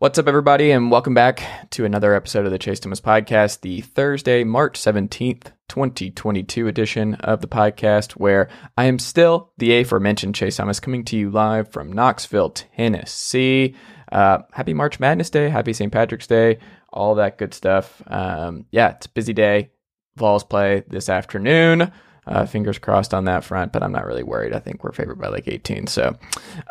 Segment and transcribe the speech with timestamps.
[0.00, 3.80] What's up, everybody, and welcome back to another episode of the Chase Thomas Podcast, the
[3.80, 10.54] Thursday, March 17th, 2022 edition of the podcast, where I am still the aforementioned Chase
[10.54, 13.74] Thomas coming to you live from Knoxville, Tennessee.
[14.12, 15.92] Uh, happy March Madness Day, happy St.
[15.92, 16.60] Patrick's Day,
[16.92, 18.00] all that good stuff.
[18.06, 19.72] Um, yeah, it's a busy day.
[20.14, 21.90] Vols play this afternoon.
[22.24, 24.54] Uh, fingers crossed on that front, but I'm not really worried.
[24.54, 26.16] I think we're favored by like 18, so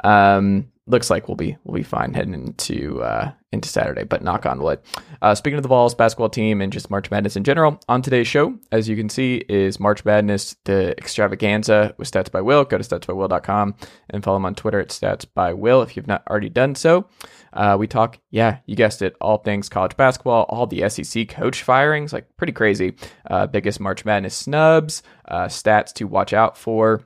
[0.06, 4.04] um, looks like we'll be we'll be fine heading into uh, into Saturday.
[4.04, 4.80] But knock on wood.
[5.22, 8.28] Uh, speaking of the Vols basketball team and just March Madness in general, on today's
[8.28, 12.64] show, as you can see, is March Madness the extravaganza with Stats by Will.
[12.64, 13.76] Go to statsbywil.com
[14.10, 17.08] and follow him on Twitter at Stats by Will if you've not already done so.
[17.54, 21.64] Uh, we talk, yeah, you guessed it, all things college basketball, all the SEC coach
[21.64, 22.96] firings, like pretty crazy.
[23.30, 27.02] Uh, biggest March Madness snubs, uh, stats to watch out for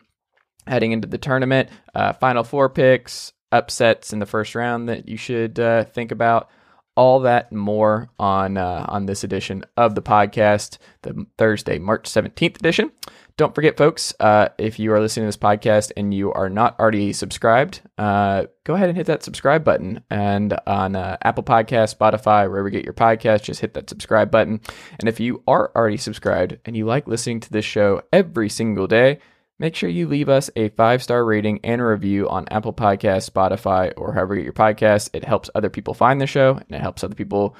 [0.68, 5.18] heading into the tournament, uh, Final Four picks, upsets in the first round that you
[5.18, 6.50] should uh, think about.
[6.98, 12.06] All that and more on uh, on this edition of the podcast, the Thursday, March
[12.06, 12.92] seventeenth edition.
[13.38, 16.78] Don't forget, folks, uh, if you are listening to this podcast and you are not
[16.80, 20.04] already subscribed, uh, go ahead and hit that subscribe button.
[20.10, 24.30] And on uh, Apple Podcast, Spotify, wherever you get your podcast, just hit that subscribe
[24.30, 24.60] button.
[25.00, 28.86] And if you are already subscribed and you like listening to this show every single
[28.86, 29.20] day,
[29.62, 33.30] make sure you leave us a five star rating and a review on Apple Podcasts,
[33.30, 35.12] Spotify, or however you get your podcast.
[35.14, 37.56] It helps other people find the show and it helps other people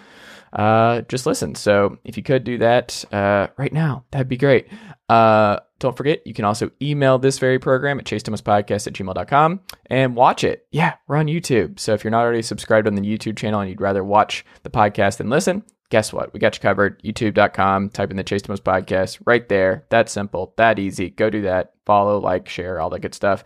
[0.52, 1.56] uh, just listen.
[1.56, 4.68] So if you could do that uh, right now, that'd be great.
[5.08, 10.16] Uh, don't forget, you can also email this very program at chasethomaspodcast at gmail.com and
[10.16, 10.68] watch it.
[10.72, 11.80] Yeah, we're on YouTube.
[11.80, 14.70] So if you're not already subscribed on the YouTube channel and you'd rather watch the
[14.70, 16.34] podcast than listen, guess what?
[16.34, 17.04] We got you covered.
[17.04, 19.86] YouTube.com, type in the Chase Thomas podcast right there.
[19.90, 21.12] That simple, that easy.
[21.12, 21.74] Go do that.
[21.86, 23.44] Follow, like, share, all that good stuff.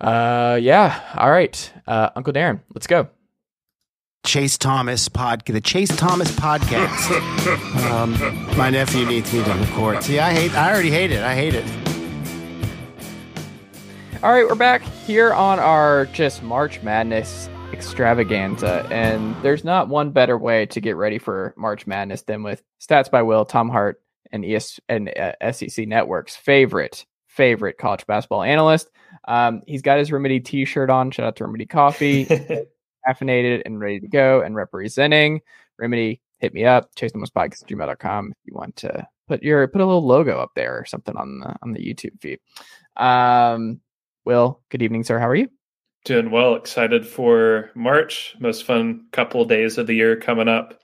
[0.00, 1.00] Uh, yeah.
[1.16, 1.72] All right.
[1.86, 3.08] Uh, Uncle Darren, let's go.
[4.24, 5.52] Chase Thomas podcast.
[5.52, 7.90] the Chase Thomas podcast.
[7.90, 8.12] um,
[8.56, 10.02] my nephew needs me to record.
[10.04, 10.54] See, I hate.
[10.54, 11.22] I already hate it.
[11.22, 11.64] I hate it.
[14.22, 20.10] All right, we're back here on our just March Madness extravaganza, and there's not one
[20.10, 24.02] better way to get ready for March Madness than with Stats by Will, Tom Hart,
[24.32, 28.90] and ES and uh, SEC Network's favorite favorite college basketball analyst.
[29.28, 31.10] Um, he's got his Remedy T-shirt on.
[31.10, 32.26] Shout out to Remedy Coffee.
[33.08, 35.40] caffeinated and ready to go and representing.
[35.78, 39.66] Remedy, hit me up, chase thomas podcast at gmail.com if you want to put your
[39.68, 42.40] put a little logo up there or something on the on the YouTube feed.
[42.96, 43.80] Um
[44.24, 45.18] Will, good evening, sir.
[45.18, 45.48] How are you?
[46.08, 48.34] Doing well, excited for March.
[48.40, 50.80] Most fun couple of days of the year coming up.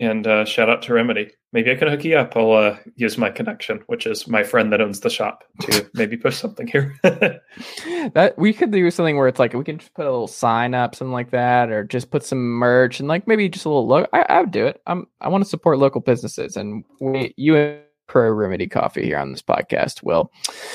[0.00, 1.32] And uh, shout out to Remedy.
[1.52, 2.34] Maybe I can hook you up.
[2.34, 6.16] I'll uh, use my connection, which is my friend that owns the shop, to maybe
[6.16, 6.96] push something here.
[7.02, 10.72] that we could do something where it's like we can just put a little sign
[10.72, 13.86] up, something like that, or just put some merch and like maybe just a little
[13.86, 14.08] logo.
[14.14, 14.80] I, I would do it.
[14.86, 19.18] I'm I want to support local businesses, and we you and Pro Remedy Coffee here
[19.18, 20.32] on this podcast will.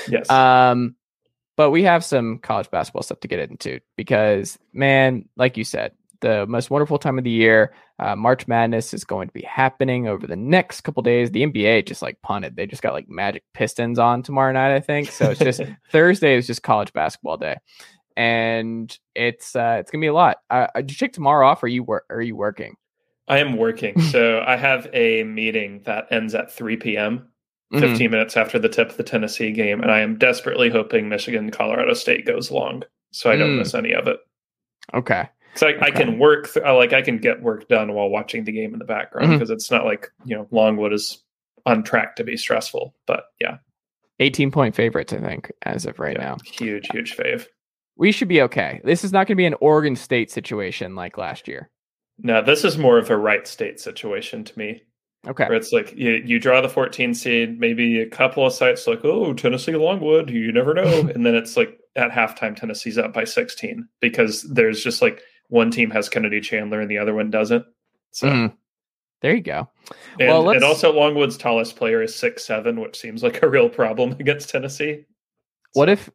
[0.08, 0.30] Yes.
[0.30, 0.96] Um,
[1.60, 5.92] but we have some college basketball stuff to get into because man, like you said,
[6.22, 7.74] the most wonderful time of the year.
[8.00, 11.32] Uh, March Madness is going to be happening over the next couple days.
[11.32, 14.80] The NBA just like punted; they just got like Magic Pistons on tomorrow night, I
[14.80, 15.12] think.
[15.12, 15.62] So it's just
[15.92, 17.58] Thursday is just college basketball day,
[18.16, 20.38] and it's uh, it's gonna be a lot.
[20.50, 21.62] Uh, did you take tomorrow off?
[21.62, 22.06] Or are you work?
[22.10, 22.78] Are you working?
[23.28, 27.34] I am working, so I have a meeting that ends at three p.m.
[27.72, 28.12] 15 mm-hmm.
[28.12, 31.94] minutes after the tip of the Tennessee game, and I am desperately hoping Michigan Colorado
[31.94, 33.60] State goes long, so I don't mm.
[33.60, 34.18] miss any of it.
[34.94, 35.30] Okay.
[35.56, 35.86] So I, okay.
[35.86, 38.80] I can work, th- like I can get work done while watching the game in
[38.80, 39.54] the background because mm-hmm.
[39.54, 41.24] it's not like you know Longwood is
[41.66, 42.96] on track to be stressful.
[43.06, 43.58] But yeah,
[44.20, 46.38] 18 point favorites, I think, as of right yeah, now.
[46.46, 47.46] Huge, huge fave.
[47.98, 48.82] We should be okay.
[48.84, 51.70] This is not going to be an Oregon State situation like last year.
[52.18, 54.84] No, this is more of a Wright State situation to me.
[55.28, 55.46] Okay.
[55.46, 59.04] Where it's like you, you draw the 14 seed, maybe a couple of sites like,
[59.04, 61.00] oh, Tennessee Longwood, you never know.
[61.14, 65.72] and then it's like at halftime, Tennessee's up by 16 because there's just like one
[65.72, 67.66] team has Kennedy Chandler and the other one doesn't.
[68.12, 68.54] So mm.
[69.22, 69.70] there you go.
[70.20, 73.70] And, well, and also Longwood's tallest player is six seven, which seems like a real
[73.70, 75.06] problem against Tennessee.
[75.74, 76.10] What if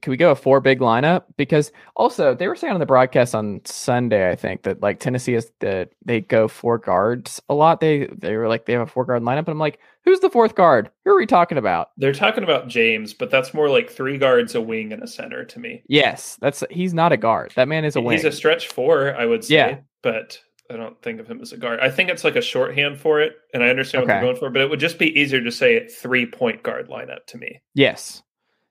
[0.00, 1.24] can we go a four big lineup?
[1.36, 5.34] Because also they were saying on the broadcast on Sunday, I think that like Tennessee
[5.34, 7.80] is that they go four guards a lot.
[7.80, 10.30] They they were like they have a four guard lineup, and I'm like, who's the
[10.30, 10.90] fourth guard?
[11.04, 11.90] Who are we talking about?
[11.96, 15.44] They're talking about James, but that's more like three guards, a wing, and a center
[15.44, 15.82] to me.
[15.88, 17.52] Yes, that's he's not a guard.
[17.56, 18.16] That man is a wing.
[18.16, 19.54] He's a stretch four, I would say.
[19.54, 19.78] Yeah.
[20.02, 20.40] but
[20.70, 21.80] I don't think of him as a guard.
[21.80, 24.14] I think it's like a shorthand for it, and I understand okay.
[24.14, 26.88] what they're going for, but it would just be easier to say three point guard
[26.88, 27.60] lineup to me.
[27.74, 28.22] Yes.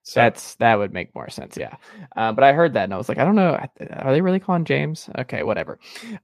[0.04, 1.76] So, That's that would make more sense, yeah.
[2.16, 3.60] Uh, but I heard that and I was like, I don't know,
[4.00, 5.10] are they really calling James?
[5.20, 5.80] Okay, whatever.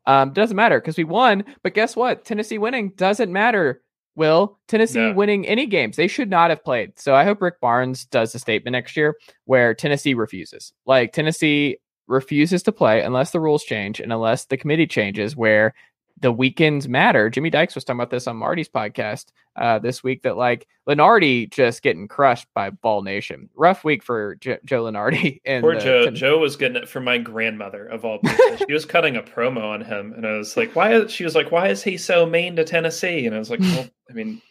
[0.07, 1.43] Um, doesn't matter because we won.
[1.61, 2.25] But guess what?
[2.25, 3.81] Tennessee winning doesn't matter.
[4.15, 5.13] Will Tennessee No.
[5.13, 5.95] winning any games?
[5.95, 6.97] They should not have played.
[6.97, 9.15] So I hope Rick Barnes does a statement next year
[9.45, 10.73] where Tennessee refuses.
[10.87, 11.77] Like Tennessee
[12.07, 15.75] refuses to play unless the rules change and unless the committee changes where
[16.19, 17.29] the weekends matter.
[17.29, 19.25] Jimmy Dykes was talking about this on Marty's podcast
[19.55, 23.49] uh, this week that like Lunardi just getting crushed by Vol Nation.
[23.55, 25.41] Rough week for Jo- Joe Lunardi.
[25.45, 26.05] And Poor Joe.
[26.05, 28.57] Ten- Joe was getting it from my grandmother of all people.
[28.67, 31.35] she was cutting a promo on him, and I was like, "Why?" Is, she was
[31.35, 34.41] like, "Why is he so mean to Tennessee?" And I was like, "Well, I mean,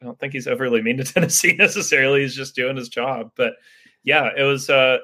[0.00, 2.22] I don't think he's overly mean to Tennessee necessarily.
[2.22, 3.54] He's just doing his job." But
[4.04, 4.70] yeah, it was.
[4.70, 4.98] uh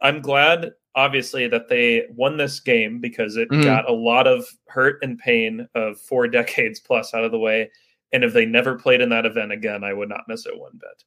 [0.00, 3.64] I'm glad, obviously, that they won this game because it Mhm.
[3.64, 7.70] got a lot of hurt and pain of four decades plus out of the way.
[8.12, 10.72] And if they never played in that event again, I would not miss it one
[10.78, 11.04] bit.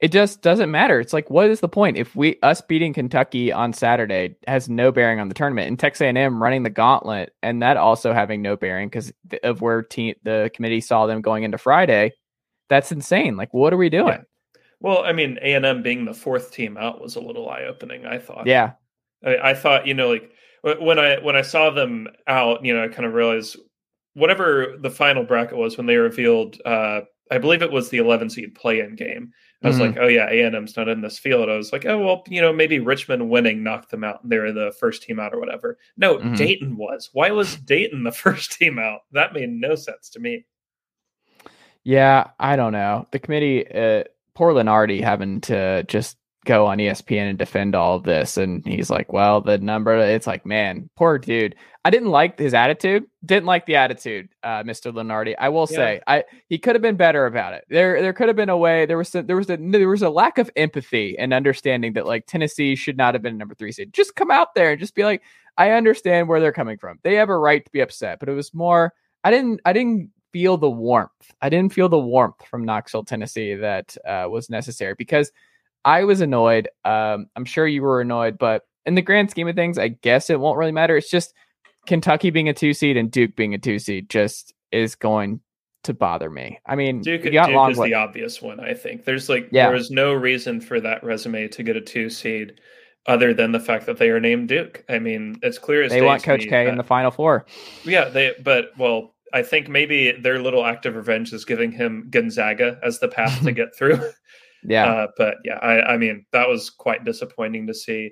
[0.00, 0.98] it just doesn't matter.
[0.98, 4.90] It's like, what is the point if we us beating Kentucky on Saturday has no
[4.90, 8.56] bearing on the tournament, and Texas A&M running the gauntlet, and that also having no
[8.56, 9.12] bearing because
[9.44, 12.12] of where team the committee saw them going into Friday.
[12.70, 13.36] That's insane.
[13.36, 14.08] Like, what are we doing?
[14.08, 14.22] Yeah.
[14.80, 17.64] Well, I mean, A and M being the fourth team out was a little eye
[17.64, 18.06] opening.
[18.06, 18.46] I thought.
[18.46, 18.72] Yeah,
[19.24, 20.30] I, I thought you know like
[20.80, 23.56] when I when I saw them out, you know, I kind of realized
[24.14, 26.60] whatever the final bracket was when they revealed.
[26.64, 27.02] uh
[27.32, 29.32] I believe it was the 11 seed play-in game.
[29.62, 29.80] I was Mhm.
[29.80, 31.48] like, oh yeah, A and M's not in this field.
[31.48, 34.38] I was like, oh well, you know, maybe Richmond winning knocked them out, and they
[34.38, 35.78] were the first team out or whatever.
[35.96, 36.36] No, Mhm.
[36.36, 37.08] Dayton was.
[37.12, 39.02] Why was Dayton the first team out?
[39.12, 40.44] That made no sense to me.
[41.84, 42.30] yeah.
[42.38, 43.06] I don't know.
[43.10, 48.02] The committee, uh, poor Lunardi having to just go on ESPN and defend all of
[48.04, 51.54] this, and he's like, "Well, the number." It's like, man, poor dude.
[51.84, 53.04] I didn't like his attitude.
[53.24, 54.92] Didn't like the attitude, uh, Mr.
[54.92, 55.34] Lunardi.
[55.38, 55.76] I will Yeah.
[55.76, 57.64] say, I he could have been better about it.
[57.70, 58.84] There, there could have been a way.
[58.86, 62.06] There was a, there was a there was a lack of empathy and understanding that
[62.06, 63.92] like Tennessee should not have been number three seed.
[63.94, 65.22] Just come out there and just be like,
[65.56, 66.98] I understand where they're coming from.
[67.02, 68.92] They have a right to be upset, but it was more.
[69.24, 69.60] I didn't.
[69.64, 71.10] I didn't feel the warmth.
[71.42, 75.32] I didn't feel the warmth from Knoxville, Tennessee that uh, was necessary because
[75.84, 76.68] I was annoyed.
[76.84, 80.30] Um, I'm sure you were annoyed, but in the grand scheme of things, I guess
[80.30, 80.96] it won't really matter.
[80.96, 81.34] It's just
[81.86, 85.40] Kentucky being a two seed and Duke being a two seed just is going
[85.84, 86.58] to bother me.
[86.66, 89.04] I mean, Duke, you got Duke is the obvious one, I think.
[89.04, 89.66] There's like Yeah.
[89.66, 92.60] there was no reason for that resume to get a two seed
[93.06, 94.84] other than the fact that they are named Duke.
[94.88, 97.46] I mean, it's clear as they want Coach K in the Final Four.
[97.84, 102.08] Yeah, they but well, I think maybe their little act of revenge is giving him
[102.10, 104.00] Gonzaga as the path to get through.
[104.64, 108.10] Yeah, Uh, but yeah, I, I mean that was quite disappointing to see,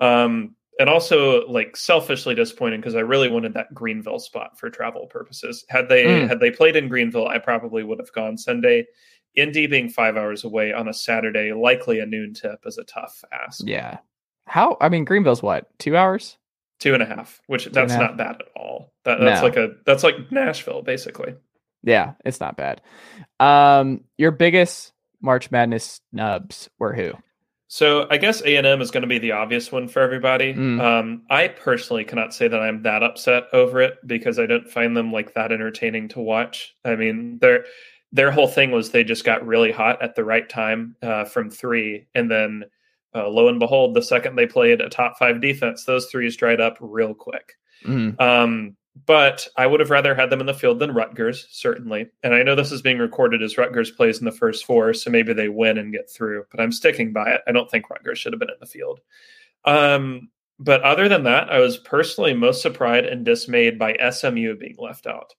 [0.00, 5.06] um, and also like selfishly disappointing because I really wanted that Greenville spot for travel
[5.06, 5.64] purposes.
[5.68, 6.28] Had they Mm.
[6.28, 8.86] had they played in Greenville, I probably would have gone Sunday.
[9.36, 13.22] Indy being five hours away on a Saturday, likely a noon tip, is a tough
[13.32, 13.62] ask.
[13.66, 13.98] yeah.
[14.46, 14.76] How?
[14.80, 15.68] I mean, Greenville's what?
[15.78, 16.36] Two hours?
[16.80, 18.00] Two and a half, which a that's half.
[18.00, 18.92] not bad at all.
[19.04, 19.46] That, that's No.
[19.48, 21.34] like a that's like Nashville basically.
[21.82, 22.80] Yeah, it's not bad.
[23.40, 24.92] Um, your biggest
[25.24, 27.12] March Madness snubs were who?
[27.66, 30.54] So I guess A and M is going to be the obvious one for everybody.
[30.54, 30.80] Mm.
[30.80, 34.96] Um, I personally cannot say that I'm that upset over it because I don't find
[34.96, 36.76] them like that entertaining to watch.
[36.84, 37.64] I mean, their
[38.12, 41.50] their whole thing was they just got really hot at the right time uh, from
[41.50, 42.64] three, and then
[43.14, 46.60] uh, lo and behold, the second they played a top five defense, those threes dried
[46.60, 47.54] up real quick.
[47.84, 48.20] Mhm.
[48.20, 48.76] Um,
[49.06, 52.08] but I would have rather had them in the field than Rutgers, certainly.
[52.22, 55.10] And I know this is being recorded as Rutgers plays in the first four, so
[55.10, 56.44] maybe they win and get through.
[56.50, 57.40] But I'm sticking by it.
[57.46, 59.00] I don't think Rutgers should have been in the field.
[59.64, 64.76] Um, but other than that, I was personally most surprised and dismayed by SMU being
[64.78, 65.34] left out.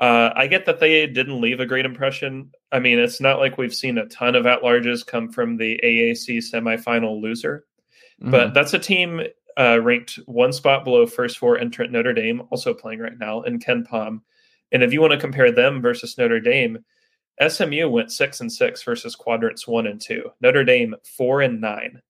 [0.00, 2.52] Uh, I get that they didn't leave a great impression.
[2.72, 5.78] I mean, it's not like we've seen a ton of at larges come from the
[5.84, 7.66] AAC semifinal loser,
[8.20, 9.20] but that's a team
[9.58, 13.58] uh, ranked one spot below first four entrant Notre Dame, also playing right now, in
[13.58, 14.20] KenPom.
[14.72, 16.78] And if you want to compare them versus Notre Dame,
[17.46, 20.24] SMU went six and six versus quadrants one and two.
[20.40, 22.00] Notre Dame four and nine.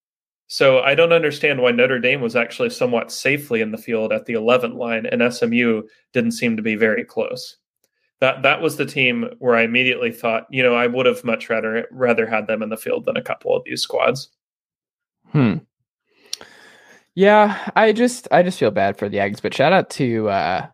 [0.47, 4.25] So I don't understand why Notre Dame was actually somewhat safely in the field at
[4.25, 5.83] the 11 line, and SMU
[6.15, 7.59] didn't seem to be very close.
[8.21, 11.49] That that was the team where I immediately thought, you know, I would have much
[11.51, 14.31] rather rather had them in the field than a couple of these squads.
[15.31, 15.59] Hmm.
[17.19, 20.69] Yeah, I just I just feel bad for the Aggies, but shout out to uh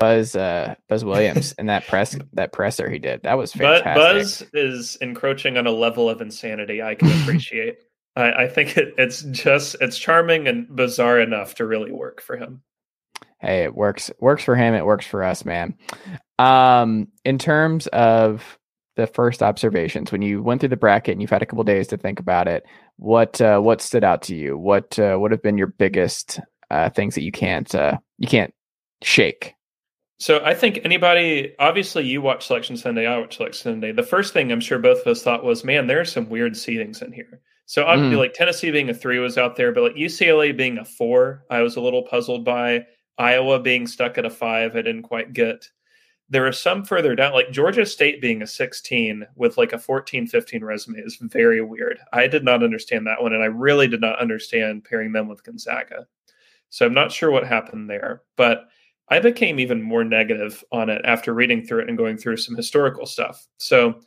[0.00, 3.22] Buzz uh Buzz Williams and that press that presser he did.
[3.22, 4.50] That was But fantastic.
[4.50, 7.76] Buzz is encroaching on a level of insanity I can appreciate.
[8.16, 12.36] I, I think it, it's just it's charming and bizarre enough to really work for
[12.36, 12.62] him.
[13.38, 15.76] hey, it works works for him, it works for us, man.
[16.40, 18.58] Um in terms of
[18.96, 21.88] the first observations when you went through the bracket and you've had a couple days
[21.88, 22.64] to think about it?
[22.96, 24.56] What uh, what stood out to you?
[24.56, 28.54] What uh, what have been your biggest uh, things that you can't uh, you can't
[29.02, 29.54] shake?
[30.18, 33.92] So I think anybody, obviously, you watch Selection Sunday, I watch Selection Sunday.
[33.92, 36.52] The first thing I'm sure both of us thought was, man, there are some weird
[36.52, 37.40] seedings in here.
[37.66, 38.20] So obviously, mm.
[38.20, 41.62] like Tennessee being a three was out there, but like UCLA being a four, I
[41.62, 42.86] was a little puzzled by.
[43.18, 45.68] Iowa being stuck at a five, I didn't quite get.
[46.34, 50.26] There are some further down, like Georgia State being a 16 with like a 14
[50.26, 52.00] 15 resume is very weird.
[52.12, 55.44] I did not understand that one, and I really did not understand pairing them with
[55.44, 56.08] Gonzaga.
[56.70, 58.64] So I'm not sure what happened there, but
[59.10, 62.56] I became even more negative on it after reading through it and going through some
[62.56, 63.46] historical stuff.
[63.58, 64.00] So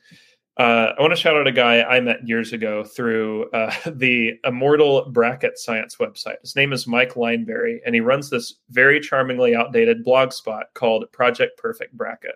[0.57, 4.33] uh, I want to shout out a guy I met years ago through uh, the
[4.43, 6.41] Immortal Bracket Science website.
[6.41, 11.11] His name is Mike Lineberry, and he runs this very charmingly outdated blog spot called
[11.11, 12.35] Project Perfect Bracket.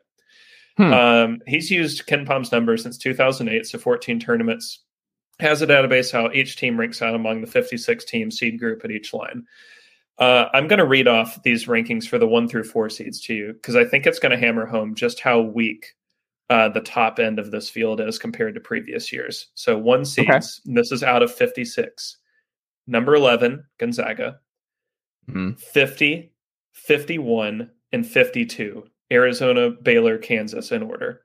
[0.78, 0.94] Hmm.
[0.94, 4.80] Um, he's used KenPom's numbers since 2008, so 14 tournaments.
[5.40, 8.92] Has a database how each team ranks out among the 56 team seed group at
[8.92, 9.46] each line.
[10.20, 13.34] Uh, I'm going to read off these rankings for the one through four seeds to
[13.34, 15.96] you because I think it's going to hammer home just how weak
[16.52, 19.48] uh, the top end of this field as compared to previous years.
[19.54, 20.30] So one seeds.
[20.30, 20.76] Okay.
[20.76, 22.18] This is out of 56.
[22.88, 24.38] Number 11, Gonzaga.
[25.30, 25.54] Mm-hmm.
[25.54, 26.34] 50,
[26.74, 28.84] 51, and 52.
[29.14, 31.22] Arizona, Baylor, Kansas in order.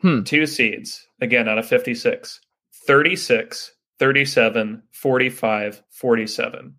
[0.00, 0.24] Hmm.
[0.24, 2.40] Two seeds, again, out of 56.
[2.86, 6.74] 36, 37, 45, 47.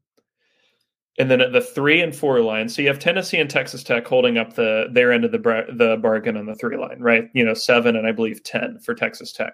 [1.19, 4.05] And then at the three and four line, so you have Tennessee and Texas Tech
[4.05, 5.39] holding up the their end of the
[5.73, 7.29] the bargain on the three line, right?
[7.33, 9.53] You know, seven and I believe ten for Texas Tech.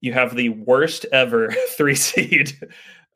[0.00, 2.52] You have the worst ever three seed,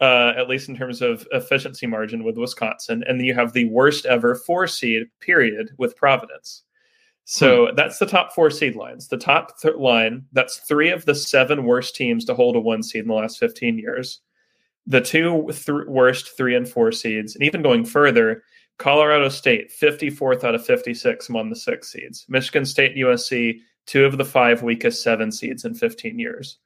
[0.01, 3.65] uh, at least in terms of efficiency margin, with Wisconsin, and then you have the
[3.67, 6.63] worst ever four seed period with Providence.
[7.25, 7.75] So hmm.
[7.75, 9.09] that's the top four seed lines.
[9.09, 12.83] The top th- line, that's three of the seven worst teams to hold a one
[12.83, 14.21] seed in the last 15 years
[14.87, 18.43] the two th- worst three and four seeds, and even going further,
[18.79, 22.27] Colorado State, 54th out of 56 among the six seeds.
[22.29, 26.59] Michigan State and USC, two of the five weakest seven seeds in 15 years.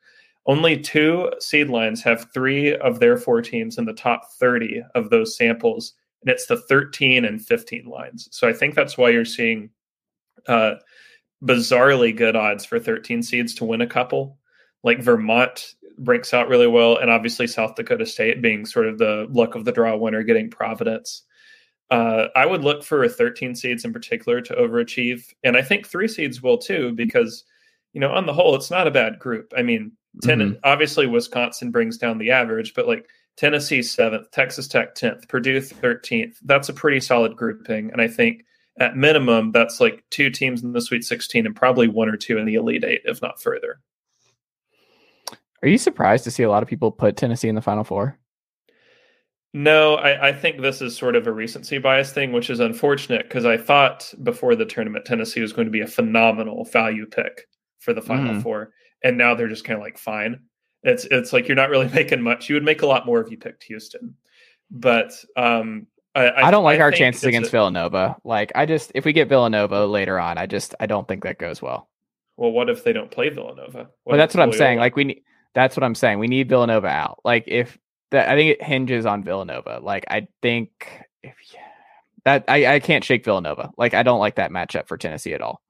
[0.47, 5.11] Only two seed lines have three of their four teams in the top 30 of
[5.11, 8.29] those samples, and it's the 13 and 15 lines.
[8.33, 9.69] So I think that's why you're seeing
[10.47, 10.77] uh,
[11.45, 14.39] bizarrely good odds for 13 seeds to win a couple.
[14.83, 19.27] Like Vermont breaks out really well, and obviously South Dakota State being sort of the
[19.31, 21.23] luck of the draw winner, getting Providence.
[21.91, 26.09] Uh, I would look for 13 seeds in particular to overachieve, and I think three
[26.09, 27.45] seeds will too, because
[27.93, 29.53] you know on the whole it's not a bad group.
[29.57, 30.59] I mean, 10 mm-hmm.
[30.65, 36.39] obviously Wisconsin brings down the average, but like Tennessee seventh, Texas Tech tenth, Purdue thirteenth.
[36.45, 38.45] That's a pretty solid grouping, and I think
[38.79, 42.39] at minimum that's like two teams in the Sweet 16 and probably one or two
[42.39, 43.81] in the Elite Eight, if not further.
[45.63, 48.19] Are you surprised to see a lot of people put Tennessee in the Final Four?
[49.55, 53.29] No, I, I think this is sort of a recency bias thing, which is unfortunate
[53.29, 57.49] because I thought before the tournament Tennessee was going to be a phenomenal value pick
[57.79, 58.43] for the Final mm.
[58.43, 58.73] Four,
[59.03, 60.41] and now they're just kind of like fine.
[60.83, 62.49] It's it's like you're not really making much.
[62.49, 64.15] You would make a lot more if you picked Houston,
[64.71, 68.17] but um, I, I, I, don't like I our chances against a, Villanova.
[68.25, 71.39] Like I just if we get Villanova later on, I just I don't think that
[71.39, 71.89] goes well.
[72.37, 73.79] Well, what if they don't play Villanova?
[73.79, 74.79] What well, that's what I'm saying.
[74.79, 75.23] Like we need
[75.55, 76.19] that's what I'm saying.
[76.19, 77.21] We need Villanova out.
[77.25, 77.79] Like if
[78.11, 79.81] that, I think it hinges on Villanova.
[79.83, 80.71] Like I think
[81.23, 81.35] if
[82.25, 83.71] that I, I can't shake Villanova.
[83.77, 85.63] Like I don't like that matchup for Tennessee at all.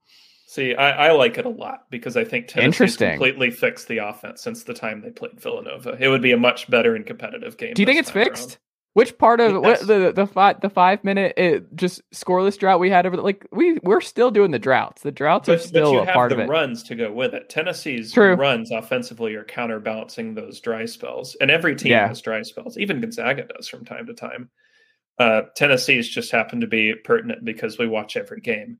[0.47, 4.41] See, I, I like it a lot because I think Tennessee completely fixed the offense
[4.41, 5.95] since the time they played Villanova.
[5.99, 7.75] It would be a much better and competitive game.
[7.75, 8.49] Do you think it's fixed?
[8.49, 8.57] Around.
[8.93, 12.89] Which part of what, the the five the five minute it, just scoreless drought we
[12.89, 15.03] had over the, like we we're still doing the droughts.
[15.03, 16.49] The droughts but, are still a part of it.
[16.49, 17.49] Runs to go with it.
[17.49, 18.33] Tennessee's True.
[18.33, 22.07] runs offensively are counterbalancing those dry spells, and every team yeah.
[22.07, 22.77] has dry spells.
[22.79, 24.49] Even Gonzaga does from time to time.
[25.19, 28.79] Uh, Tennessee's just happen to be pertinent because we watch every game.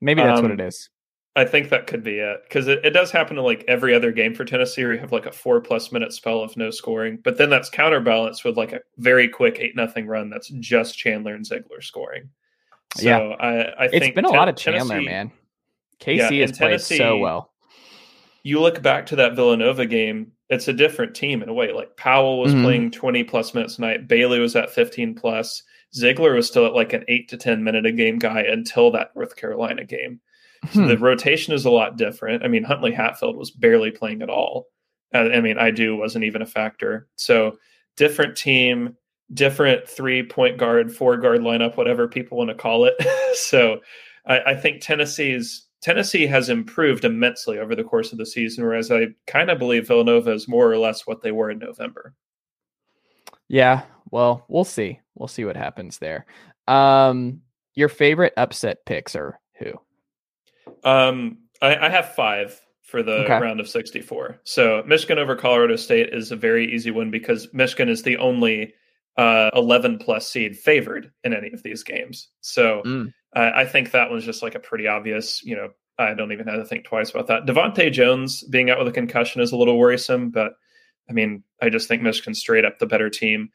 [0.00, 0.88] Maybe that's um, what it is.
[1.36, 4.10] I think that could be it because it, it does happen to like every other
[4.10, 7.18] game for Tennessee where you have like a four plus minute spell of no scoring,
[7.22, 11.34] but then that's counterbalanced with like a very quick eight nothing run that's just Chandler
[11.34, 12.28] and Zeigler scoring.
[12.96, 15.32] So yeah, I, I it's think been a lot of Chandler, Tennessee, man.
[16.00, 17.52] KC yeah, has played so well.
[18.42, 21.72] You look back to that Villanova game; it's a different team in a way.
[21.72, 22.64] Like Powell was mm-hmm.
[22.64, 25.62] playing twenty plus minutes a night, Bailey was at fifteen plus,
[25.94, 29.14] Zeigler was still at like an eight to ten minute a game guy until that
[29.14, 30.20] North Carolina game.
[30.72, 30.88] So hmm.
[30.88, 32.44] the rotation is a lot different.
[32.44, 34.66] I mean, Huntley Hatfield was barely playing at all.
[35.14, 37.08] I mean, I do wasn't even a factor.
[37.16, 37.56] So
[37.96, 38.96] different team,
[39.32, 42.94] different three point guard, four guard lineup, whatever people want to call it.
[43.36, 43.80] so
[44.26, 48.90] I, I think Tennessee's Tennessee has improved immensely over the course of the season, whereas
[48.90, 52.14] I kind of believe Villanova is more or less what they were in November.
[53.46, 55.00] Yeah, well, we'll see.
[55.14, 56.26] We'll see what happens there.
[56.66, 57.42] Um,
[57.74, 59.38] your favorite upset picks are?
[60.84, 63.38] Um, I, I have five for the Okay.
[63.38, 64.40] round of 64.
[64.44, 68.72] So Michigan over Colorado State is a very easy one because Michigan is the only
[69.18, 72.28] uh, 11 plus seed favored in any of these games.
[72.40, 73.12] So Mm.
[73.36, 76.46] uh, I think that one's just like a pretty obvious, you know, I don't even
[76.46, 77.44] have to think twice about that.
[77.44, 80.52] Devonte Jones being out with a concussion is a little worrisome, but
[81.10, 83.50] I mean, I just think Michigan's straight up the better team.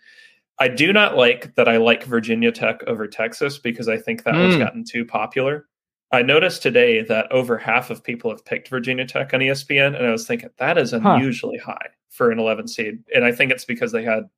[0.59, 4.35] I do not like that I like Virginia Tech over Texas because I think that
[4.35, 4.59] one's Mm.
[4.59, 5.67] gotten too popular.
[6.13, 10.05] I noticed today that over half of people have picked Virginia Tech on ESPN, and
[10.05, 10.99] I was thinking that is Huh.
[11.03, 12.99] unusually high for an 11 seed.
[13.13, 14.29] And I think it's because they had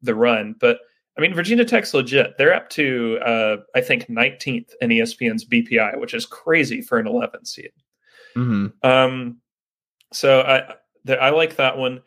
[0.00, 0.54] the run.
[0.60, 0.78] But
[1.18, 2.36] I mean, Virginia Tech's legit.
[2.38, 7.06] They're up to, uh, I think, 19th in ESPN's BPI, which is crazy for an
[7.06, 7.70] 11 seed.
[8.36, 8.88] Mm-hmm.
[8.88, 9.38] Um,
[10.12, 10.74] so I
[11.04, 12.02] the, I like that one.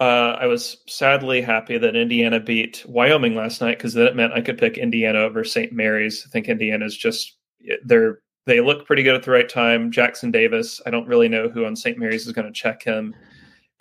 [0.00, 4.32] Uh, I was sadly happy that Indiana beat Wyoming last night because then it meant
[4.32, 5.72] I could pick Indiana over St.
[5.72, 6.24] Mary's.
[6.26, 7.36] I think Indiana's just
[7.84, 9.90] they're they look pretty good at the right time.
[9.90, 10.80] Jackson Davis.
[10.86, 11.98] I don't really know who on St.
[11.98, 13.14] Mary's is going to check him.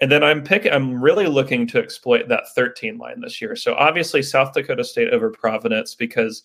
[0.01, 0.71] And then I'm picking.
[0.71, 3.55] I'm really looking to exploit that 13 line this year.
[3.55, 6.43] So obviously South Dakota State over Providence because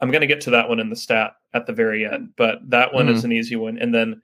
[0.00, 2.30] I'm going to get to that one in the stat at the very end.
[2.36, 3.14] But that one Mhm.
[3.14, 3.78] is an easy one.
[3.78, 4.22] And then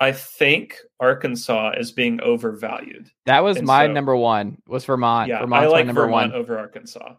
[0.00, 3.10] I think Arkansas is being overvalued.
[3.26, 4.58] That was And my so- number one.
[4.68, 5.28] Was Vermont?
[5.28, 6.40] Yeah, Vermont's I like my number Vermont one.
[6.40, 7.14] over Arkansas.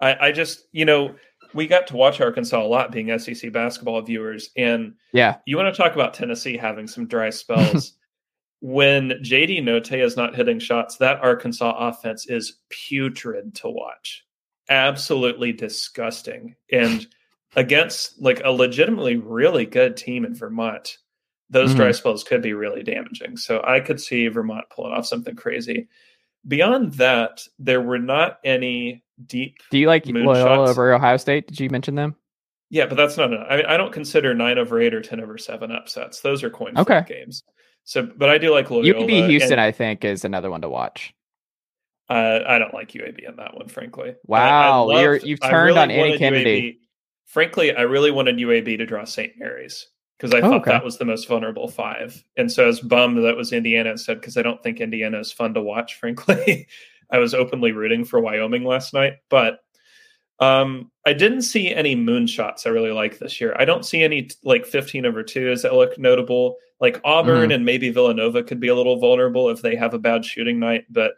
[0.00, 1.14] I, I just, you know,
[1.54, 4.50] we got to watch Arkansas a lot being SEC basketball viewers.
[4.56, 7.94] And Yeah, you want to talk about Tennessee having some dry spells.
[8.60, 14.24] when JD Note is not hitting shots, that Arkansas offense is putrid to watch.
[14.70, 16.56] Absolutely disgusting.
[16.72, 17.06] And
[17.54, 20.98] against like a legitimately really good team in Vermont,
[21.50, 21.76] those Mhm.
[21.76, 23.36] dry spells could be really damaging.
[23.36, 25.88] So I could see Vermont pulling off something crazy.
[26.48, 31.46] Beyond that, there were not any deep Do you like Loyola over Ohio State?
[31.48, 32.14] Did you mention them?
[32.70, 33.32] yeah, but that's not.
[33.32, 36.20] I mean, I don't consider nine over eight or ten over seven upsets.
[36.20, 37.04] Those are coin flip Okay.
[37.20, 37.42] games.
[37.84, 39.04] So, but I do like Loyola.
[39.06, 41.14] UAB Houston, and, I think, is another one to watch.
[42.10, 44.14] uh, I don't like UAB in that one, frankly.
[44.26, 46.72] Wow, I, I you're- loved- you've turned on Andy Kennedy.
[46.72, 46.76] UAB
[47.26, 49.32] frankly, I really wanted UAB to draw St.
[49.38, 49.88] Mary's
[50.18, 50.70] because I Oh, thought okay.
[50.72, 54.20] that was the most vulnerable five, and so I was bummed that was Indiana instead
[54.20, 55.94] because I don't think Indiana is fun to watch.
[55.96, 56.66] Frankly,
[57.10, 59.60] I was openly rooting for Wyoming last night, but
[60.38, 63.54] um, I didn't see any moonshots I really like this year.
[63.58, 66.56] I don't see any like 15 over twos that look notable.
[66.78, 70.26] Like Auburn and maybe Villanova could be a little vulnerable if they have a bad
[70.26, 71.12] shooting night, but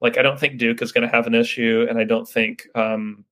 [0.00, 2.66] like I don't think Duke is going to have an issue, and I don't think
[2.74, 3.24] um,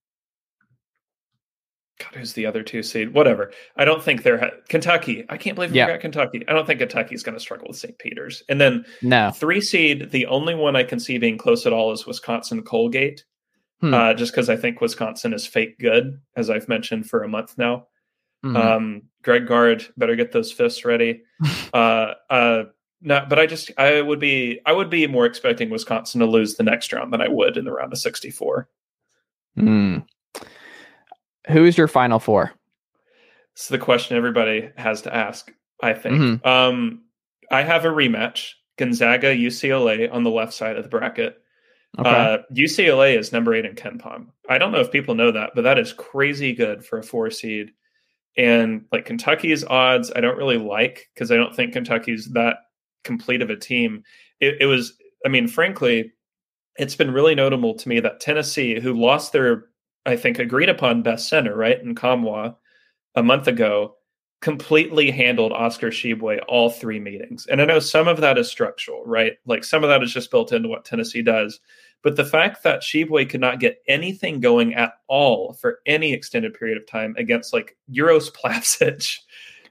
[2.03, 3.15] God, who's the other two seed?
[3.15, 3.53] Whatever.
[3.77, 5.25] I don't think they're ha- Kentucky.
[5.29, 5.87] I can't believe we Yeah.
[5.87, 6.43] forgot Kentucky.
[6.49, 7.97] I don't think Kentucky's going to struggle with St.
[7.99, 8.43] Peter's.
[8.49, 9.31] And then No.
[9.31, 13.25] three seed, the only one I can see being close at all is Wisconsin Colgate,
[13.81, 13.95] Hmm.
[13.95, 17.57] uh, just because I think Wisconsin is fake good, as I've mentioned for a month
[17.59, 17.87] now.
[18.45, 18.57] Mhm.
[18.57, 21.23] Um, Greg Gard better get those fists ready.
[21.75, 22.65] uh, uh,
[23.01, 26.55] no, but I just I would be I would be more expecting Wisconsin to lose
[26.57, 28.69] the next round than I would in the round of sixty four.
[29.57, 29.99] Hmm.
[31.49, 32.53] Who is your final four?
[33.53, 35.53] It's the question everybody has to ask.
[35.83, 36.17] I think.
[36.17, 36.47] Mhm.
[36.47, 37.03] Um,
[37.51, 41.39] I have a rematch: Gonzaga UCLA on the left side of the bracket.
[41.99, 42.09] Okay.
[42.09, 44.29] Uh, UCLA is number eight in KenPom.
[44.49, 47.31] I don't know if people know that, but that is crazy good for a four
[47.31, 47.73] seed.
[48.39, 52.57] And like Kentucky's odds, I don't really like because I don't think Kentucky's that
[53.05, 54.05] complete of a team.
[54.41, 56.13] It, it was, I mean, frankly,
[56.77, 59.67] it's been really notable to me that Tennessee, who lost their,
[60.07, 62.57] I think, agreed upon best center, right, in Nkamhoua
[63.15, 63.97] a month ago,
[64.41, 67.47] completely handled Oscar Tshiebwe all three meetings.
[67.47, 69.35] And I know some of that is structural, right?
[69.47, 71.61] Like some of that is just built into what Tennessee does.
[72.03, 76.55] But the fact that Tshiebwe could not get anything going at all for any extended
[76.55, 79.19] period of time against like Euros Plavsic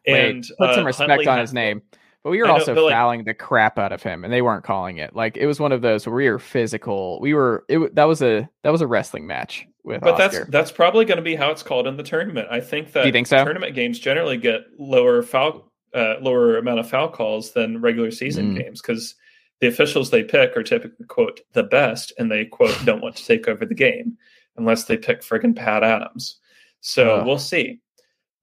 [0.07, 1.81] Wait, and put some uh, respect Huntley on his name.
[2.23, 4.31] But we were I know, also but, like- fouling the crap out of him, and
[4.31, 5.15] they weren't calling it.
[5.15, 7.19] Like it was one of those where we were physical.
[7.19, 7.65] We were.
[7.67, 10.39] It that was a that was a wrestling match with But Oscar.
[10.39, 12.47] that's that's probably going to be how it's called in the tournament.
[12.51, 13.43] I think that you think so?
[13.43, 18.53] tournament games generally get lower foul, uh, lower amount of foul calls than regular season
[18.55, 18.59] Mm.
[18.63, 19.15] games because
[19.59, 23.25] the officials they pick are typically quote the best, and they quote don't want to
[23.25, 24.17] take over the game
[24.57, 26.37] unless they pick friggin' Pat Adams.
[26.81, 27.79] So we'll see.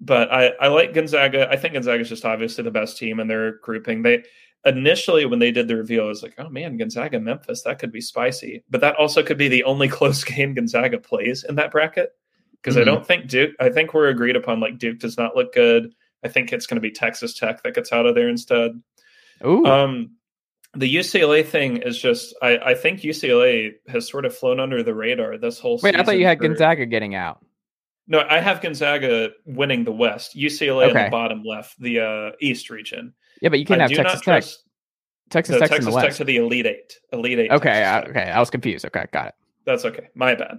[0.00, 1.48] But I, I like Gonzaga.
[1.50, 4.02] I think Gonzaga is just obviously the best team in their grouping.
[4.02, 4.22] They
[4.64, 7.92] initially when they did the reveal, I was like, oh man, Gonzaga Memphis, that could
[7.92, 8.64] be spicy.
[8.68, 12.10] But that also could be the only close game Gonzaga plays in that bracket.
[12.62, 12.86] Because I Mhm.
[12.86, 15.92] don't think Duke I think we're agreed upon like Duke does not look good.
[16.24, 18.72] I think it's going to be Texas Tech that gets out of there instead.
[19.46, 19.64] Ooh.
[19.64, 20.16] Um,
[20.74, 24.92] the UCLA thing is just I, I think UCLA has sort of flown under the
[24.94, 27.38] radar this whole Wait, I thought you had for- Gonzaga getting out.
[28.08, 30.34] No, I have Gonzaga winning the West.
[30.36, 33.12] UCLA in the bottom left, the uh, East region.
[33.40, 34.24] Yeah, but you can I have Texas Tech.
[34.24, 34.64] trust
[35.30, 36.16] Texas no, Tech's in Texas the Tech West.
[36.18, 36.94] to the Elite Eight.
[37.12, 37.50] Elite Eight.
[37.50, 38.08] Okay, Tech.
[38.08, 38.84] okay, I was confused.
[38.86, 39.34] Okay, got it.
[39.66, 40.08] That's okay.
[40.14, 40.58] My bad.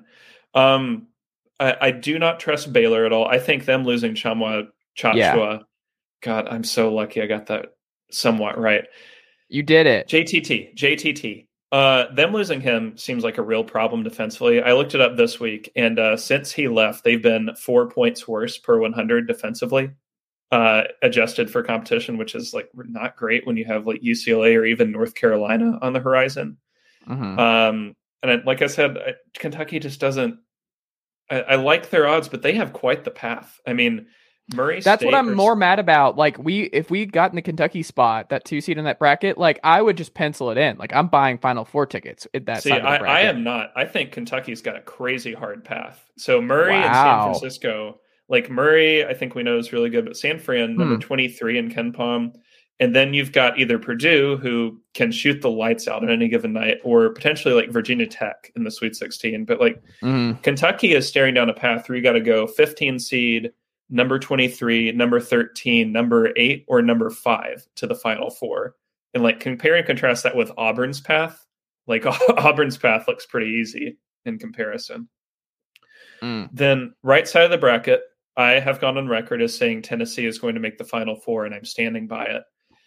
[0.53, 1.07] Um,
[1.59, 3.27] I, I do not trust Baylor at all.
[3.27, 5.63] I think them losing Tchamwa Tchatchoua.
[6.21, 7.73] God, I'm so lucky I got that
[8.11, 8.85] somewhat right.
[9.47, 10.07] You did it.
[10.07, 11.47] JTT, JTT.
[11.71, 14.61] Uh, them losing him seems like a real problem defensively.
[14.61, 18.27] I looked it up this week, and uh, since he left, they've been four points
[18.27, 19.91] worse per 100 defensively,
[20.51, 24.65] uh, adjusted for competition, which is like not great when you have like UCLA or
[24.65, 26.57] even North Carolina on the horizon.
[27.07, 27.39] Mhm.
[27.39, 30.39] Um, and I, like I said, I, Kentucky just doesn't.
[31.29, 33.59] I, I like their odds, but they have quite the path.
[33.65, 34.07] I mean,
[34.55, 34.81] Murray.
[34.81, 36.17] That's what I'm or- more mad about.
[36.17, 39.37] Like we, if we got in the Kentucky spot, that two seed in that bracket,
[39.37, 40.77] like I would just pencil it in.
[40.77, 43.43] Like I'm buying Final Four tickets at that See, side of the I, I am
[43.43, 43.71] not.
[43.75, 46.03] I think Kentucky's got a crazy hard path.
[46.17, 47.99] So Murray and San Francisco,
[48.29, 51.01] like Murray, I think we know is really good, but San Fran number Hmm.
[51.01, 52.33] 23 in KenPom.
[52.81, 56.53] And then you've got either Purdue, who can shoot the lights out on any given
[56.53, 59.43] night, or potentially like Virginia Tech in the Sweet 16.
[59.43, 60.41] But like Mhm.
[60.43, 63.51] Kentucky is staring down a path where you got to go 15 seed,
[63.89, 68.75] number 23, number 13, number eight, or number five to the final four.
[69.13, 71.45] And like compare and contrast that with Auburn's path.
[71.87, 72.05] Like
[72.37, 75.09] Auburn's path looks pretty easy in comparison.
[76.21, 76.49] Mm.
[76.53, 78.03] Then right side of the bracket,
[78.39, 81.45] I have gone on record as saying Tennessee is going to make the final four,
[81.45, 82.43] and I'm standing by it.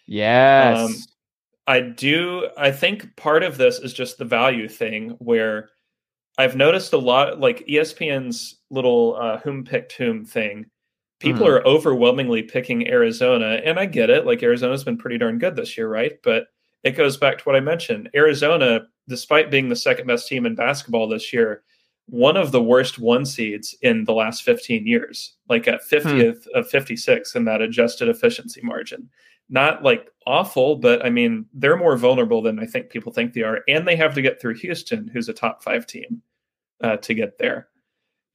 [0.07, 0.79] Yes.
[0.79, 0.95] Um,
[1.67, 2.49] I do.
[2.57, 5.69] I think part of this is just the value thing where
[6.39, 10.65] I've noticed a lot, like ESPN's little uh, whom picked whom thing.
[11.19, 11.51] People Mhm.
[11.51, 14.25] are overwhelmingly picking Arizona, and I get it.
[14.25, 16.13] Like Arizona's been pretty darn good this year, right?
[16.23, 16.47] But
[16.83, 18.09] it goes back to what I mentioned.
[18.15, 21.63] Arizona, despite being the second best team in basketball this year,
[22.07, 26.69] one of the worst one seeds in the last 15 years, like at 50th of
[26.69, 29.09] 56 in that adjusted efficiency margin
[29.49, 33.41] not like awful, but I mean, they're more vulnerable than I think people think they
[33.43, 33.59] are.
[33.67, 36.21] And they have to get through Houston, who's a top five team,
[36.81, 37.67] uh, to get there.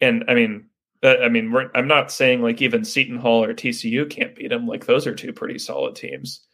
[0.00, 0.66] And I mean,
[1.02, 4.48] uh, I mean, we're, I'm not saying like even Seton Hall or TCU can't beat
[4.48, 4.66] them.
[4.66, 6.46] Like those are two pretty solid teams.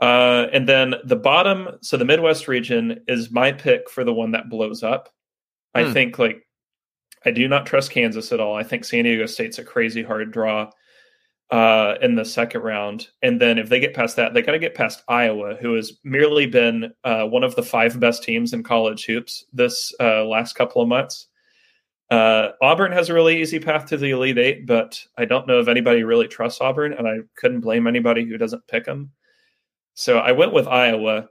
[0.00, 4.32] Uh, and then the bottom, so the Midwest region is my pick for the one
[4.32, 5.08] that blows up.
[5.74, 5.92] I Hmm.
[5.92, 6.45] think like
[7.26, 8.54] I do not trust Kansas at all.
[8.54, 10.70] I think San Diego State's a crazy hard draw
[11.50, 13.08] uh, in the second round.
[13.20, 15.92] And then if they get past that, they got to get past Iowa, who has
[16.04, 20.54] merely been uh, one of the five best teams in college hoops this uh, last
[20.54, 21.26] couple of months.
[22.12, 25.58] Uh, Auburn has a really easy path to the Elite Eight, but I don't know
[25.58, 29.10] if anybody really trusts Auburn, and I couldn't blame anybody who doesn't pick them.
[29.94, 31.28] So I went with Iowa,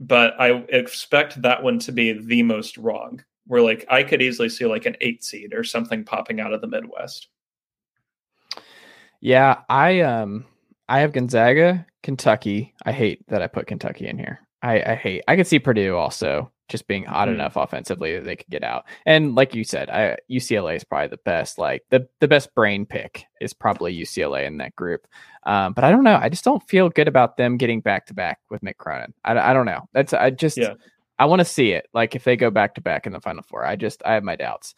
[0.00, 3.22] but I expect that one to be the most wrong.
[3.46, 6.60] Where like I could easily see like an eight seed or something popping out of
[6.60, 7.28] the Midwest.
[9.20, 10.44] Yeah, I um
[10.88, 12.74] I have Gonzaga, Kentucky.
[12.84, 14.40] I hate that I put Kentucky in here.
[14.62, 17.34] I, I hate I could see Purdue also just being hot Hmm.
[17.34, 18.84] enough offensively that they could get out.
[19.04, 22.84] And like you said, I UCLA is probably the best like the the best brain
[22.86, 25.06] pick is probably UCLA in that group.
[25.44, 26.18] Um, but I don't know.
[26.20, 29.14] I just don't feel good about them getting back to back with Mick Cronin.
[29.24, 29.88] I, I don't know.
[29.92, 30.74] That's I just Yeah.
[31.18, 31.88] I want to see it.
[31.94, 33.64] Like if they go back to back in the final four.
[33.64, 34.74] I just I have my doubts.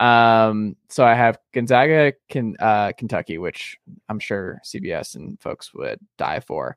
[0.00, 3.78] Um, so I have Gonzaga, can uh, Kentucky, which
[4.08, 6.76] I'm sure CBS and folks would die for.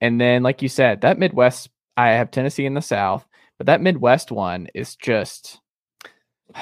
[0.00, 3.26] And then, like you said, that Midwest, I have Tennessee in the South,
[3.58, 5.60] but that Midwest one is just.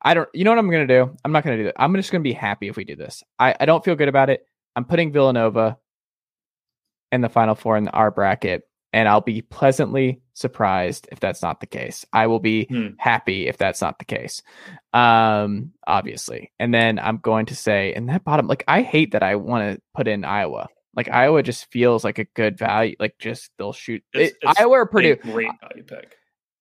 [0.00, 0.28] I don't.
[0.32, 1.16] You know what I'm to do?
[1.24, 1.82] I'm not to do that.
[1.82, 3.24] I'm just to be happy if we do this.
[3.40, 4.46] I, I don't feel good about it.
[4.76, 5.76] I'm putting Villanova
[7.10, 8.67] in the final four in our bracket,
[8.98, 12.04] and I'll be pleasantly surprised if that's not the case.
[12.12, 12.88] I will be Hmm.
[12.98, 14.42] happy if that's not the case.
[14.92, 16.50] Um, obviously.
[16.58, 19.76] And then I'm going to say in that bottom, like I hate that I want
[19.76, 20.66] to put in Iowa.
[20.96, 22.96] Like Iowa just feels like a good value.
[22.98, 25.14] Like just they'll shoot It's- it- it's Iowa or Purdue.
[25.16, 26.16] great value pick.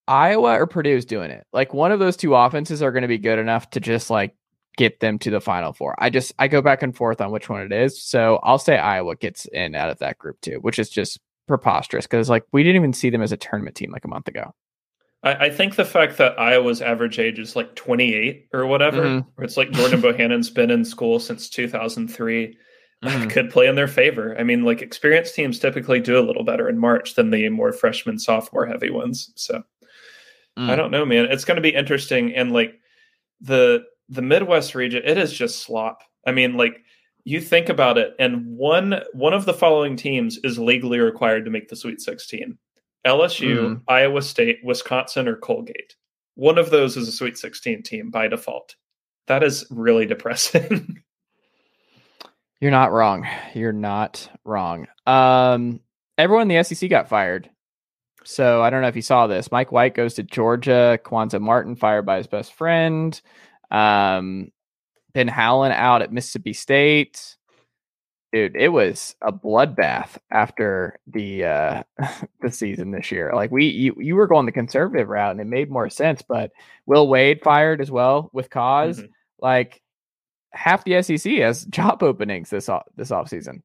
[0.07, 1.45] Iowa or Purdue's doing it.
[1.51, 4.35] Like one of those two offenses are going to be good enough to just like
[4.77, 5.95] get them to the final four.
[5.97, 8.01] I just I go back and forth on which one it is.
[8.01, 12.05] So I'll say Iowa gets in out of that group too, which is just preposterous
[12.05, 14.53] because like we didn't even see them as a tournament team like a month ago.
[15.23, 19.25] I, I think the fact that Iowa's average age is like 28 or whatever, Mhm.
[19.37, 22.57] or it's like Jordan Bohannon's been in school since 2003,
[23.03, 23.29] Mhm.
[23.29, 24.35] could play in their favor.
[24.39, 27.71] I mean, like experienced teams typically do a little better in March than the more
[27.71, 29.31] freshman, sophomore heavy ones.
[29.35, 29.63] So
[30.57, 30.75] I Mm.
[30.77, 31.25] don't know, man.
[31.25, 32.33] It's going to be interesting.
[32.35, 32.79] And like
[33.41, 36.01] the the Midwest region, it is just slop.
[36.25, 36.81] I mean, like
[37.27, 41.51] you think about it, and one one of the following teams is legally required to
[41.51, 42.57] make the Sweet 16:
[43.05, 43.81] LSU, Mm.
[43.85, 45.95] Iowa State, Wisconsin, or Colgate.
[46.35, 48.77] One of those is a Sweet 16 team by default.
[49.25, 51.03] That is really depressing.
[52.61, 53.27] You're not wrong.
[53.53, 54.87] You're not wrong.
[55.05, 55.81] Um,
[56.17, 57.49] everyone in the SEC got fired.
[58.23, 59.51] So I don't know if you saw this.
[59.51, 60.97] Mike White goes to Georgia.
[61.03, 63.19] Cuonzo Martin fired by his best friend.
[63.69, 64.51] Um,
[65.17, 67.37] Ben Howland out at Mississippi State.
[68.31, 71.83] Dude, it was a bloodbath after the uh
[72.41, 73.31] the season this year.
[73.33, 76.51] Like we you, you were going the conservative route and it made more sense, but
[76.85, 79.09] Will Wade fired as well with because Mhm.
[79.39, 79.81] like
[80.51, 83.63] half the SEC has job openings this off, this offseason.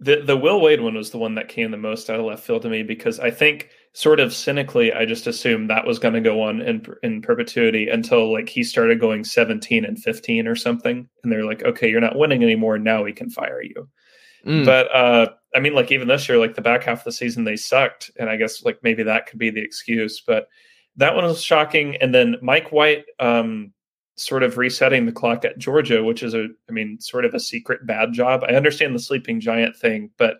[0.00, 2.42] The the Will Wade one was the one that came the most out of left
[2.42, 6.12] field to me because I think sort of cynically I just assumed that was going
[6.12, 10.54] to go on in in perpetuity until like he started going 17 and 15 or
[10.54, 13.88] something and they're like okay you're not winning anymore now we can fire you.
[14.44, 14.66] Mm.
[14.66, 17.44] But uh I mean like even this year like the back half of the season
[17.44, 20.48] they sucked and I guess like maybe that could be the excuse but
[20.96, 23.72] that one was shocking and then Mike White um
[24.18, 27.40] sort of resetting the clock at Georgia, which is a, I mean, sort of a
[27.40, 28.44] secret bad job.
[28.44, 30.38] I understand the sleeping giant thing, but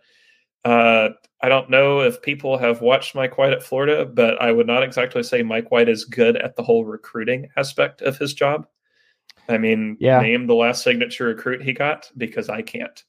[0.65, 1.11] uh,
[1.43, 4.83] I don't know if people have watched Mike White at Florida, but I would not
[4.83, 8.67] exactly say Mike White is good at the whole recruiting aspect of his job.
[9.49, 10.21] I mean, Yeah.
[10.21, 13.05] name the last signature recruit he got because I can't.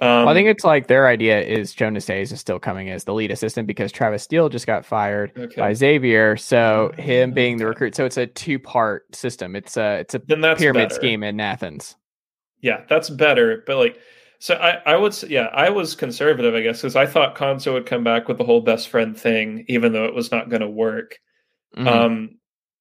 [0.00, 3.04] Um, Well, I think it's like their idea is Jonas Hayes is still coming as
[3.04, 5.60] the lead assistant because Travis Steele just got fired okay.
[5.60, 6.36] by Xavier.
[6.36, 9.54] So him being the recruit, so it's a two part system.
[9.54, 10.94] It's a it's a pyramid better.
[10.94, 11.96] scheme in Athens.
[12.60, 13.62] Yeah, that's better.
[13.66, 13.98] But like,
[14.42, 17.74] so I, I would say, yeah, I was conservative, I guess, because I thought Cuonzo
[17.74, 20.62] would come back with the whole best friend thing, even though it was not going
[20.62, 21.20] to work.
[21.76, 21.86] Mhm.
[21.86, 22.38] Um,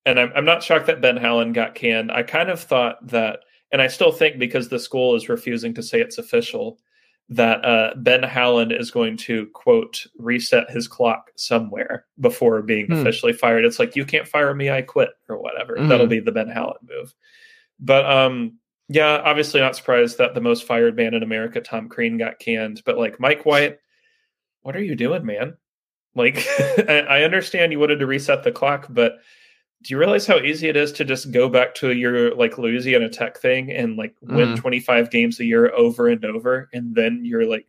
[0.08, 2.12] and I'm, I'm not shocked that Ben Howland got canned.
[2.12, 5.84] I kind of thought that, and I still think because the school is refusing to
[5.84, 6.80] say it's official,
[7.30, 12.94] that uh, Ben Howland is going to quote reset his clock somewhere before being Hmm.
[12.94, 13.66] officially fired.
[13.66, 15.76] It's like you can't fire me, I quit or whatever.
[15.78, 15.90] Mhm.
[15.90, 17.14] That'll be the Ben Howland move.
[17.80, 18.58] But um,
[18.92, 22.82] yeah, obviously not surprised that the most fired man in America, Tom Crean, got canned.
[22.86, 23.80] But like Mike White,
[24.64, 25.56] what are you doing, man?
[26.14, 26.46] Like,
[26.90, 29.14] I understand you wanted to reset the clock, but
[29.84, 33.10] do you realize how easy it is to just go back to your like Louisiana
[33.10, 34.58] Tech thing and like win Mhm.
[34.58, 37.66] 25 games a year over and over, and then you're like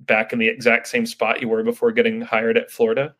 [0.00, 3.14] back in the exact same spot you were before getting hired at Florida?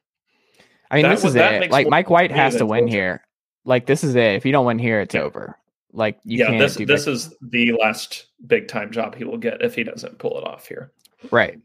[0.91, 1.71] I mean, that this is that it.
[1.71, 3.23] Like Mike White has to win here.
[3.65, 4.35] Like this is it.
[4.35, 5.23] If you don't win here, it's Yeah.
[5.23, 5.57] over.
[5.93, 9.39] Like you yeah, can't this do this is the last big time job he will
[9.39, 10.93] get if he doesn't pull it off here.
[11.31, 11.59] right,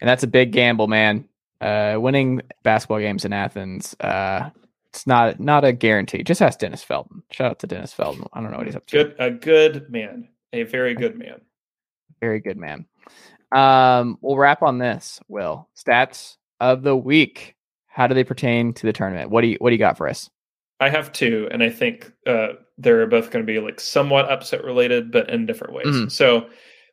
[0.00, 1.28] and that's a big gamble, man.
[1.60, 4.50] Uh, winning basketball games in Athens, uh,
[4.88, 6.22] it's not not a guarantee.
[6.22, 7.22] Just ask Dennis Felton.
[7.30, 8.24] Shout out to Dennis Felton.
[8.32, 8.96] I don't know what he's up to.
[8.96, 11.42] Good, a good man, a very good man.
[12.20, 12.86] Very good, man.
[13.52, 15.20] Um, we'll wrap on this.
[15.28, 17.54] Will stats of the week.
[17.86, 19.30] How do they pertain to the tournament?
[19.30, 20.30] What do you What do you got for us?
[20.80, 24.62] I have two, and I think uh, they're both going to be like somewhat upset
[24.64, 25.86] related, but in different ways.
[25.86, 26.10] Mhm.
[26.12, 26.48] So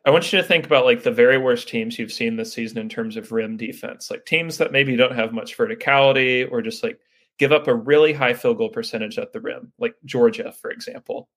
[0.05, 2.77] I want you to think about like the very worst teams you've seen this season
[2.77, 6.83] in terms of rim defense, like teams that maybe don't have much verticality or just
[6.83, 6.99] like
[7.39, 11.29] give up a really high field goal percentage at the rim, like Georgia, for example.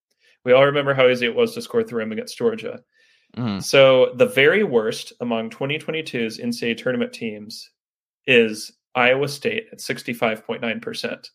[0.44, 2.80] We all remember how easy it was to score the rim against Georgia.
[3.36, 3.62] Mhm.
[3.62, 7.70] So the very worst among 2022's NCAA tournament teams
[8.26, 11.30] is Iowa State at 65.9%.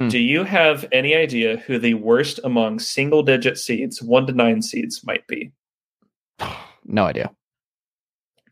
[0.00, 0.08] Hmm.
[0.08, 4.62] Do you have any idea who the worst among single digit seeds, one to nine
[4.62, 5.52] seeds, might be?
[6.86, 7.30] No idea.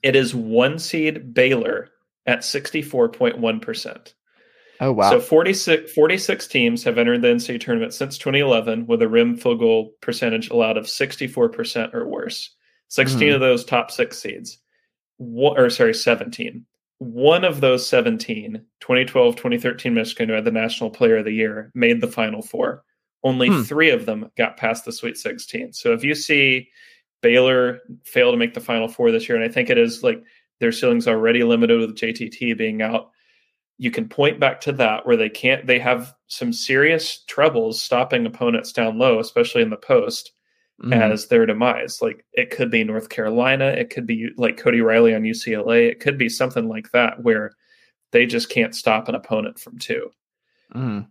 [0.03, 1.89] It is one seed Baylor
[2.27, 4.13] at 64.1%.
[4.81, 5.11] Oh wow.
[5.11, 9.59] So 46, 46 teams have entered the NCAA tournament since 2011 with a rim field
[9.59, 12.55] goal percentage allowed of 64% or worse.
[12.89, 13.35] 16 Mhm.
[13.35, 14.59] of those top six seeds,
[15.17, 16.65] one, or sorry, 17.
[16.99, 21.71] One of those 17, 2012, 2013 Michigan, who had the National Player of the Year,
[21.75, 22.85] made the Final Four.
[23.23, 23.63] Only Hmm.
[23.63, 25.73] three of them got past the Sweet 16.
[25.73, 26.69] So if you see
[27.23, 30.23] Baylor fail to make the Final Four this year, and I think it is like
[30.61, 33.11] their ceiling's already limited with JTT being out,
[33.81, 38.27] you can point back to that where they can't they have some serious troubles stopping
[38.27, 40.33] opponents down low especially in the post
[40.83, 40.93] Mhm.
[41.13, 45.13] as their demise like it could be north carolina it could be like cody riley
[45.15, 47.51] on ucla it could be something like that where
[48.13, 50.11] they just can't stop an opponent from two
[50.75, 51.09] Mhm.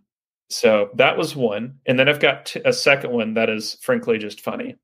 [0.48, 4.16] so that was one and then i've got t- a second one that is frankly
[4.16, 4.76] just funny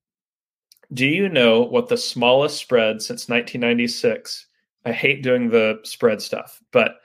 [0.92, 4.46] do you know what the smallest spread since 1996
[4.84, 6.96] i hate doing the spread stuff but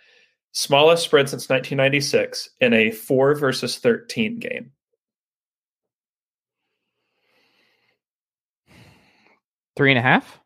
[0.51, 4.71] smallest spread since 1996 in a 4 versus 13 game
[9.79, 10.41] Three and a half.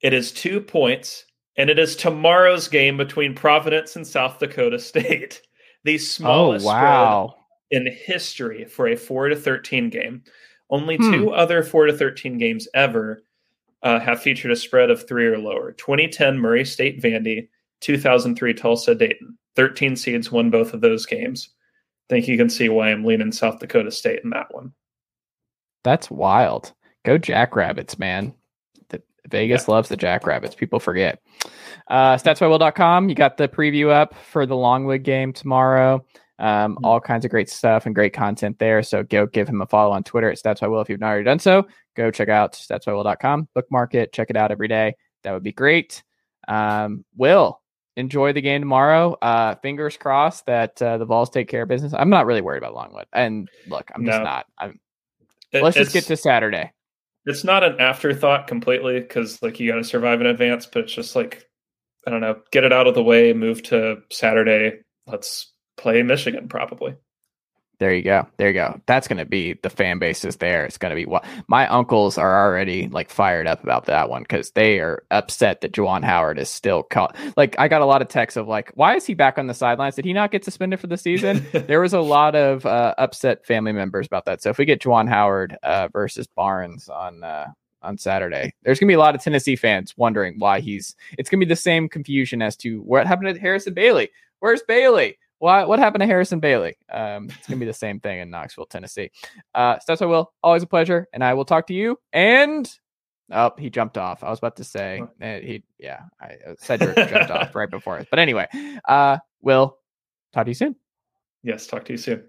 [0.00, 1.24] It is two points,
[1.56, 5.42] and it is tomorrow's game between Providence and South Dakota State.
[5.82, 7.34] The smallest oh, wow.
[7.70, 10.22] in history for a 4 to 13 game.
[10.68, 11.10] Only hmm.
[11.10, 13.22] two other 4 to 13 games ever
[13.82, 17.48] uh, have featured a spread of three or lower 2010 Murray State Vandy,
[17.80, 19.38] 2003 Tulsa Dayton.
[19.56, 21.48] 13 seeds won both of those games.
[22.08, 24.74] I think you can see why I'm leaning South Dakota State in that one.
[25.82, 26.74] That's wild.
[27.04, 28.34] Go Jackrabbits, man.
[28.88, 29.74] The, Vegas yeah.
[29.74, 30.54] loves the Jackrabbits.
[30.54, 31.20] People forget.
[31.88, 33.08] Uh, StatsByWill.com.
[33.08, 36.04] You got the preview up for the Longwood game tomorrow.
[36.38, 36.84] Um, mm-hmm.
[36.84, 38.82] All kinds of great stuff and great content there.
[38.82, 41.38] So go give him a follow on Twitter at StatsByWill if you've not already done
[41.38, 41.66] so.
[41.96, 43.48] Go check out StatsByWill.com.
[43.54, 44.12] Bookmark it.
[44.12, 44.94] Check it out every day.
[45.22, 46.02] That would be great.
[46.48, 47.60] Um, Will,
[47.96, 49.16] enjoy the game tomorrow.
[49.20, 51.92] Uh, fingers crossed that uh, the Vols take care of business.
[51.92, 53.06] I'm not really worried about Longwood.
[53.12, 54.12] And look, I'm no.
[54.12, 54.46] just not.
[54.58, 54.80] I'm
[55.52, 56.72] it, Let's just get to Saturday.
[57.26, 60.94] It's not an afterthought completely because like you got to survive in advance, but it's
[60.94, 61.44] just like
[62.06, 64.80] I don't know, get it out of the way, move to Saturday.
[65.06, 66.96] Let's play Michigan probably.
[67.80, 68.28] There you go.
[68.36, 68.78] There you go.
[68.84, 70.66] That's going to be the fan base is there.
[70.66, 74.20] It's going to be what my uncles are already like fired up about that one
[74.20, 77.16] because they are upset that Juwan Howard is still caught.
[77.38, 79.54] Like I got a lot of texts of like, why is he back on the
[79.54, 79.94] sidelines?
[79.94, 81.46] Did he not get suspended for the season?
[81.52, 84.42] there was a lot of uh, upset family members about that.
[84.42, 87.46] So if we get Juwan Howard uh, versus Barnes on uh,
[87.80, 90.94] on Saturday, there's gonna be a lot of Tennessee fans wondering why he's.
[91.16, 94.10] It's gonna be the same confusion as to what happened to Harrison Bailey.
[94.40, 95.16] Where's Bailey?
[95.40, 96.76] What what happened to Harrison Bailey?
[96.92, 99.10] Um, it's gonna be the same thing in Knoxville, Tennessee.
[99.54, 101.98] Uh, Stats By Will always a pleasure, and I will talk to you.
[102.12, 102.70] And
[103.32, 104.22] oh, he jumped off.
[104.22, 107.98] I was about to say uh, he, yeah, I uh, Cedric jumped off right before
[107.98, 108.08] it.
[108.10, 108.48] But anyway,
[108.86, 109.78] uh, will
[110.34, 110.76] talk to you soon.
[111.42, 112.22] Yes, talk to you soon.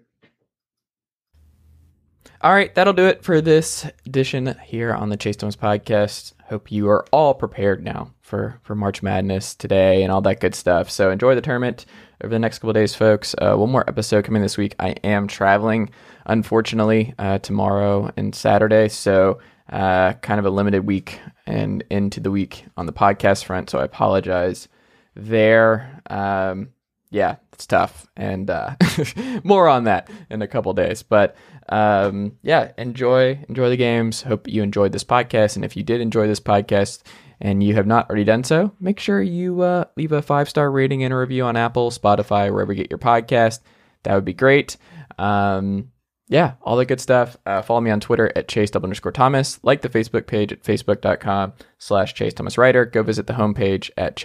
[2.40, 6.32] All right, that'll do it for this edition here on the Chase Thomas podcast.
[6.52, 10.54] Hope you are all prepared now for for March Madness today and all that good
[10.54, 10.90] stuff.
[10.90, 11.86] So enjoy the tournament
[12.22, 13.34] over the next couple days, folks.
[13.38, 14.74] Uh, one more episode coming this week.
[14.78, 15.88] I am traveling,
[16.26, 18.90] unfortunately, uh, tomorrow and Saturday.
[18.90, 19.38] So,
[19.70, 23.70] uh, kind of a limited week and into the week on the podcast front.
[23.70, 24.68] So, I apologize
[25.16, 26.02] there.
[26.10, 26.68] Um,
[27.12, 28.06] yeah, it's tough.
[28.16, 28.74] And uh,
[29.44, 31.02] more on that in a couple days.
[31.02, 31.36] But
[31.68, 34.22] um, yeah, enjoy enjoy the games.
[34.22, 35.56] Hope you enjoyed this podcast.
[35.56, 37.02] And if you did enjoy this podcast,
[37.40, 40.70] and you have not already done so, make sure you uh, leave a five star
[40.70, 43.60] rating and a review on Apple, Spotify, wherever you get your podcast.
[44.04, 44.76] That would be great.
[45.18, 45.90] Um,
[46.28, 47.36] yeah, all the good stuff.
[47.44, 49.60] Uh, follow me on Twitter at Chase underscore Thomas.
[49.62, 52.86] Like the Facebook page at facebook.com slash Chase Thomas Writer.
[52.86, 54.16] Go visit the homepage at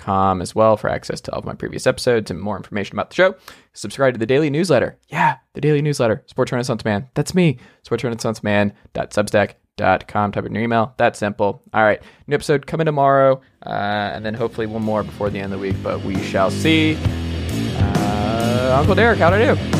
[0.00, 3.10] chasethomaspodcast.com as well for access to all of my previous episodes and more information about
[3.10, 3.34] the show.
[3.72, 4.98] Subscribe to the daily newsletter.
[5.08, 6.24] Yeah, the daily newsletter.
[6.26, 7.08] Sports Renaissance Man.
[7.14, 7.58] That's me.
[7.82, 9.54] Sports Renaissance Man.substack
[10.08, 10.30] com.
[10.30, 10.94] Type in your email.
[10.98, 11.62] That simple.
[11.72, 12.02] All right.
[12.26, 13.40] New episode coming tomorrow.
[13.64, 13.70] Uh,
[14.14, 16.98] and then hopefully one more before the end of the week, but we shall see.
[17.78, 19.79] Uh, Uncle Derek, how'd I do?